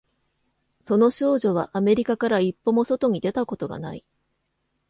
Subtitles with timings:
[0.81, 4.03] その少女はアメリカから一歩も外に出たことがない